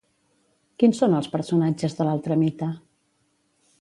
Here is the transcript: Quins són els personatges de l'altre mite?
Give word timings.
Quins 0.83 1.01
són 1.03 1.17
els 1.19 1.29
personatges 1.35 1.97
de 1.99 2.09
l'altre 2.09 2.39
mite? 2.45 2.71